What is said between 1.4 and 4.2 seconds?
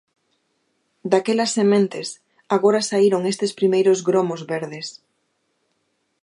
sementes, agora saíron estes primeiros